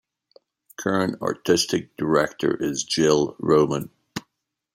Current 0.77 1.21
Artistic 1.21 1.95
Director 1.95 2.55
is 2.57 2.85
Gil 2.85 3.35
Roman. 3.37 3.91